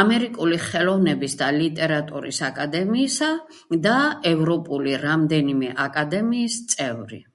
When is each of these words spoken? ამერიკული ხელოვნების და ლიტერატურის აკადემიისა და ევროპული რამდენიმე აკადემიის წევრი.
ამერიკული 0.00 0.58
ხელოვნების 0.64 1.34
და 1.42 1.48
ლიტერატურის 1.58 2.40
აკადემიისა 2.50 3.32
და 3.88 3.96
ევროპული 4.34 4.98
რამდენიმე 5.08 5.74
აკადემიის 5.90 6.64
წევრი. 6.74 7.26